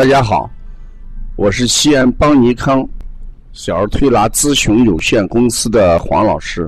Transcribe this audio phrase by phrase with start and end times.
[0.00, 0.50] 大家好，
[1.36, 2.88] 我是西安邦尼康
[3.52, 6.66] 小儿推拿咨询有限公司的黄老师。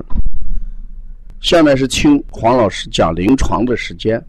[1.41, 4.23] 下面是听黄老师讲临床的时间。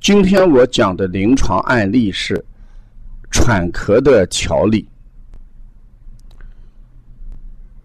[0.00, 2.42] 今天我讲的临床案例是
[3.30, 4.88] 喘咳的调理。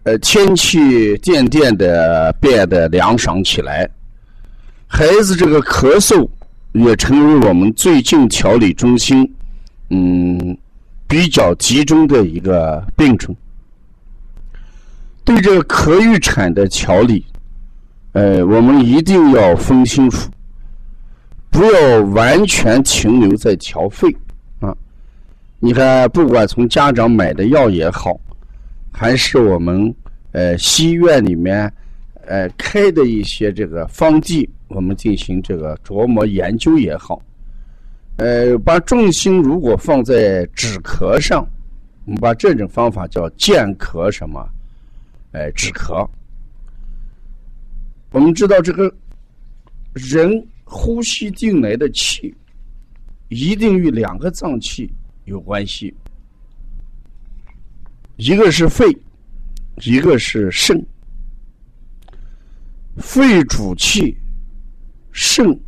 [0.04, 3.86] 呃，天气渐渐的变得凉爽起来，
[4.86, 6.26] 孩子这个咳嗽
[6.72, 9.30] 也成为我们最近调理中心。
[9.90, 10.56] 嗯，
[11.06, 13.34] 比较集中的一个病症。
[15.24, 17.24] 对这个咳郁喘的调理，
[18.12, 20.30] 呃，我们一定要分清楚，
[21.50, 24.08] 不要完全停留在调肺
[24.60, 24.74] 啊。
[25.58, 28.18] 你看，不管从家长买的药也好，
[28.90, 29.94] 还是我们
[30.32, 31.72] 呃西院里面
[32.26, 37.20] 呃开的一些这个方剂，我们进行这个琢磨研究也好。
[38.20, 41.42] 呃，把重心如果放在止咳上，
[42.04, 44.46] 我们把这种方法叫健咳什么？
[45.32, 46.06] 哎，止咳。
[48.10, 48.94] 我们知道这个
[49.94, 52.34] 人呼吸进来的气，
[53.28, 54.92] 一定与两个脏器
[55.24, 55.94] 有关系，
[58.16, 58.84] 一个是肺，
[59.76, 60.78] 一个是肾。
[62.98, 64.14] 肺主气，
[65.10, 65.58] 肾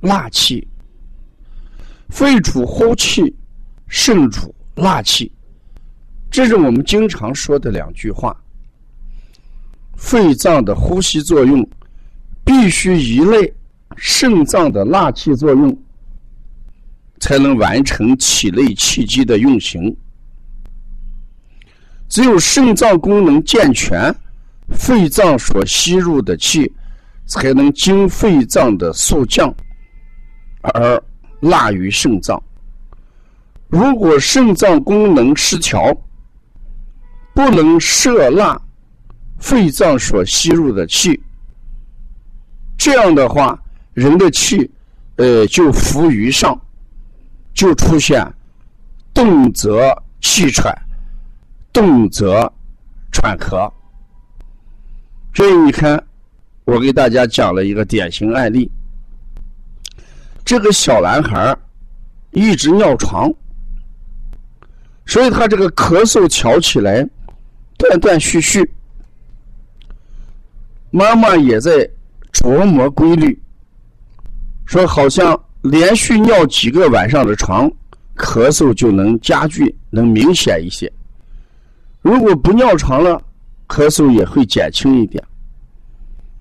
[0.00, 0.66] 纳气。
[2.12, 3.34] 肺主呼气，
[3.88, 5.32] 肾主纳气，
[6.30, 8.36] 这是我们经常说的两句话。
[9.96, 11.66] 肺脏的呼吸作用
[12.44, 13.50] 必须依赖
[13.96, 15.74] 肾脏的纳气作用，
[17.18, 19.96] 才能完成体内气机的运行。
[22.10, 24.14] 只有肾脏功能健全，
[24.68, 26.70] 肺脏所吸入的气
[27.24, 29.52] 才能经肺脏的速降，
[30.60, 31.02] 而。
[31.42, 32.40] 纳于肾脏。
[33.66, 35.92] 如果肾脏功能失调，
[37.34, 38.60] 不能摄纳
[39.40, 41.20] 肺脏所吸入的气，
[42.78, 43.60] 这样的话，
[43.92, 44.70] 人的气，
[45.16, 46.56] 呃，就浮于上，
[47.52, 48.24] 就出现
[49.12, 50.72] 动则气喘，
[51.72, 52.50] 动则
[53.10, 53.68] 喘咳。
[55.34, 56.00] 所以你看，
[56.64, 58.70] 我给大家讲了一个典型案例。
[60.44, 61.56] 这个小男孩
[62.32, 63.32] 一直尿床，
[65.06, 67.06] 所以他这个咳嗽调起来
[67.78, 68.68] 断断续续。
[70.90, 71.88] 妈妈也在
[72.32, 73.40] 琢磨规律，
[74.66, 77.70] 说好像连续尿几个晚上的床，
[78.16, 80.92] 咳嗽就能加剧，能明显一些。
[82.02, 83.22] 如果不尿床了，
[83.68, 85.22] 咳嗽也会减轻一点。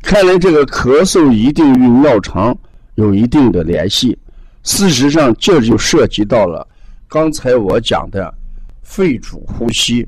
[0.01, 2.57] 看来这个咳嗽一定与尿床。
[2.95, 4.17] 有一定的联系，
[4.63, 6.67] 事实上这就涉及到了
[7.07, 8.33] 刚才我讲的
[8.81, 10.07] 肺主呼吸，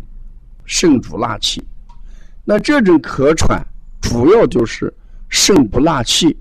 [0.66, 1.64] 肾主纳气。
[2.46, 3.66] 那这种咳喘
[4.02, 4.94] 主要就是
[5.30, 6.38] 肾不纳气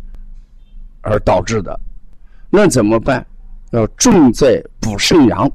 [1.00, 1.78] 而导致的。
[2.50, 3.24] 那怎么办？
[3.70, 5.50] 要重在补肾阳。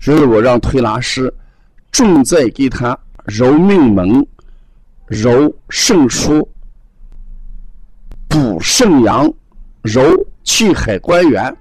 [0.00, 1.30] 所以我让推拿师
[1.92, 4.26] 重在给他揉命门、
[5.06, 6.48] 揉肾腧、
[8.26, 9.30] 补肾阳。
[9.82, 10.02] 揉
[10.44, 11.56] 气海关元，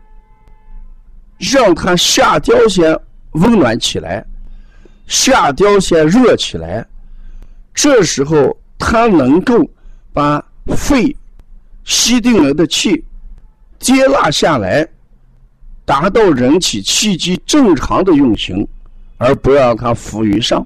[1.38, 2.98] 让他下焦先
[3.32, 4.26] 温暖起来，
[5.08, 6.86] 下焦先热起来。
[7.74, 9.56] 这时候他能够
[10.12, 10.44] 把
[10.76, 11.16] 肺
[11.86, 13.04] 吸进来的气
[13.80, 14.86] 接纳下来，
[15.86, 18.68] 达到人体气机正常的运行，
[19.18, 20.66] 而不让它浮于上。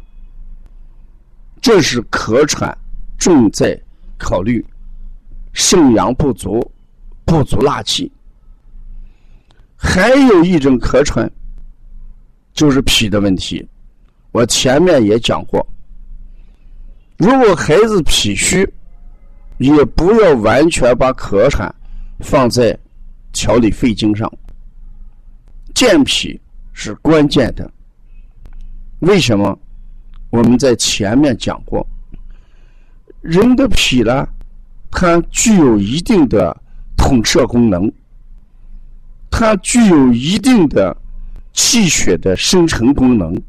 [1.62, 2.76] 这是咳喘
[3.18, 3.80] 重在
[4.18, 4.66] 考虑
[5.54, 6.60] 肾阳不足。
[7.26, 8.12] 不足纳气，
[9.76, 11.30] 还有一种咳喘，
[12.54, 13.66] 就是脾的问题。
[14.32, 15.66] 我前面也讲过，
[17.18, 18.68] 如果孩子脾虚，
[19.58, 21.74] 也不要完全把咳喘
[22.20, 22.78] 放在
[23.32, 24.32] 调理肺经上，
[25.74, 26.40] 健脾
[26.72, 27.70] 是关键的。
[29.00, 29.58] 为什么？
[30.30, 31.86] 我们在前面讲过，
[33.22, 34.28] 人的脾呢，
[34.92, 36.56] 它具有一定的。
[37.04, 37.92] 统摄功能，
[39.30, 40.96] 它具有一定的
[41.52, 43.40] 气血的生成功能。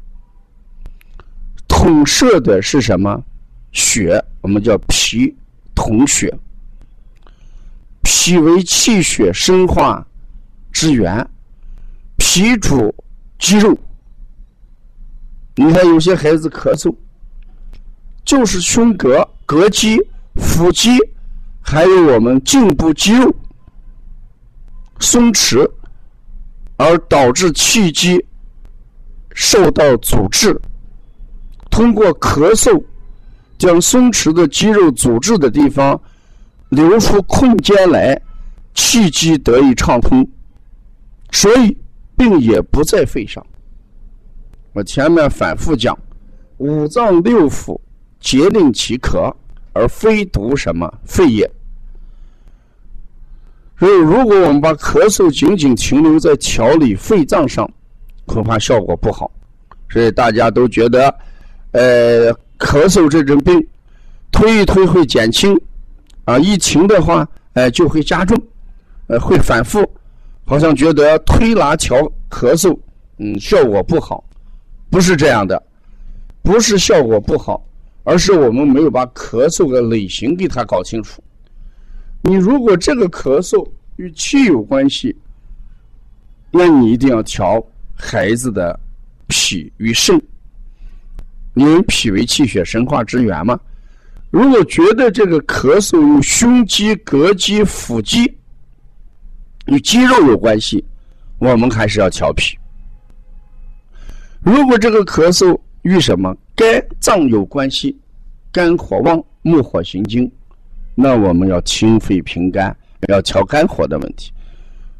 [1.65, 3.23] 统摄的是什么？
[3.71, 5.33] 血，我们叫脾
[5.73, 6.37] 统血。
[8.03, 10.05] 脾为气血生化
[10.73, 11.25] 之源，
[12.17, 12.93] 脾主
[13.39, 13.73] 肌肉。
[15.55, 16.93] 你看有些孩子咳嗽，
[18.25, 19.97] 就是胸膈、膈肌、
[20.35, 20.89] 腹肌，
[21.61, 23.33] 还有我们颈部肌肉。
[24.99, 25.69] 松弛，
[26.77, 28.23] 而导致气机
[29.33, 30.59] 受到阻滞。
[31.69, 32.81] 通过咳嗽，
[33.57, 35.99] 将松弛的肌肉阻滞的地方
[36.69, 38.19] 留出空间来，
[38.73, 40.25] 气机得以畅通，
[41.31, 41.77] 所以
[42.15, 43.45] 病也不在肺上。
[44.73, 45.97] 我前面反复讲，
[46.57, 47.79] 五脏六腑
[48.19, 49.33] 皆令其咳，
[49.73, 51.49] 而非独什么肺也。
[53.77, 57.69] 所以，如果我们把咳嗽仅仅停留在调理肺脏上，
[58.25, 59.29] 恐怕效果不好。
[59.89, 61.13] 所以大家都觉得，
[61.71, 63.65] 呃，咳嗽这种病，
[64.31, 65.59] 推一推会减轻，
[66.23, 68.41] 啊，一停的话，哎，就会加重，
[69.07, 69.85] 呃，会反复，
[70.45, 71.97] 好像觉得推拿调
[72.29, 72.77] 咳嗽，
[73.19, 74.23] 嗯，效果不好，
[74.89, 75.61] 不是这样的，
[76.41, 77.61] 不是效果不好，
[78.03, 81.21] 而是我们没有把咳嗽的类型给它搞清楚。
[82.27, 83.63] 你如果这个咳嗽
[83.97, 85.15] 与气有关系，
[86.49, 87.63] 那你一定要调
[87.93, 88.77] 孩子的
[89.27, 90.19] 脾与肾，
[91.53, 93.59] 因为脾为气血生化之源嘛。
[94.31, 98.25] 如果觉得这个咳嗽与胸肌、膈肌、腹肌
[99.67, 100.83] 与肌肉有关系，
[101.37, 102.57] 我们还是要调脾。
[104.41, 107.95] 如果这个咳嗽与什么肝脏有关系，
[108.51, 110.29] 肝火旺，木火行经。
[110.95, 112.75] 那我们要清肺平肝，
[113.09, 114.31] 要调肝火的问题，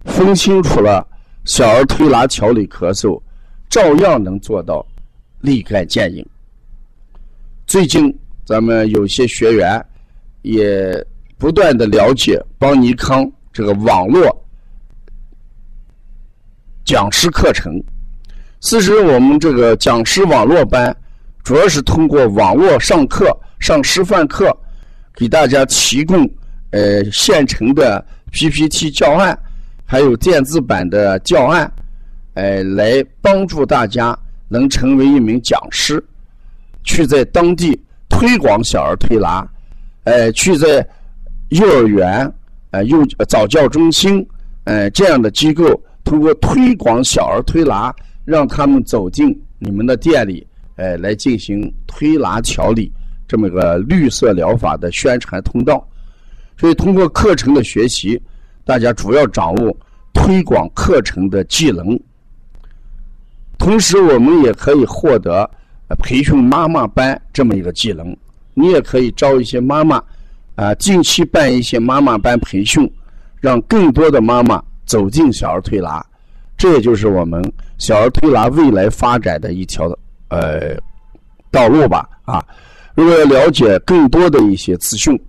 [0.03, 1.07] 分清楚了，
[1.45, 3.19] 小儿推拿调理咳嗽，
[3.69, 4.85] 照样能做到
[5.39, 6.25] 立竿见影。
[7.65, 8.13] 最近
[8.43, 9.83] 咱们有些学员
[10.41, 11.03] 也
[11.37, 14.45] 不断的了解邦尼康这个网络
[16.83, 17.81] 讲师课程。
[18.59, 20.95] 其实我们这个讲师网络班，
[21.41, 24.55] 主要是通过网络上课、上师范课。
[25.15, 26.29] 给大家提供
[26.71, 29.37] 呃现成的 PPT 教案，
[29.85, 31.71] 还有电子版的教案，
[32.33, 34.17] 呃，来帮助大家
[34.49, 36.03] 能成为一名讲师，
[36.83, 37.79] 去在当地
[38.09, 39.47] 推广小儿推拿，
[40.03, 40.85] 呃，去在
[41.49, 42.29] 幼儿园、
[42.71, 44.27] 呃幼早教中心，
[44.65, 47.95] 呃这样的机构，通过推广小儿推拿，
[48.25, 50.45] 让他们走进你们的店里，
[50.75, 52.91] 呃，来进行推拿调理。
[53.27, 55.85] 这么个绿色疗法的宣传通道，
[56.57, 58.21] 所以通过课程的学习，
[58.63, 59.75] 大家主要掌握
[60.13, 61.99] 推广课程的技能。
[63.57, 65.49] 同时，我们也可以获得
[65.99, 68.15] 培训妈妈班这么一个技能。
[68.53, 70.01] 你也可以招一些妈妈，
[70.55, 72.89] 啊，近期办一些妈妈班培训，
[73.41, 76.05] 让更多的妈妈走进小儿推拿。
[76.57, 77.43] 这也就是我们
[77.77, 79.87] 小儿推拿未来发展的一条
[80.29, 80.77] 呃
[81.51, 82.45] 道路吧，啊。
[82.95, 85.19] 如果要了解更多的一些资讯，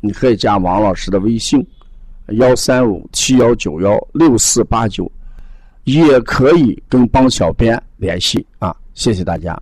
[0.00, 1.66] 你可以加王老师的微信：
[2.28, 5.10] 幺三五七幺九幺六四八九，
[5.84, 8.76] 也可以跟帮小编联系啊。
[8.92, 9.58] 谢谢大家。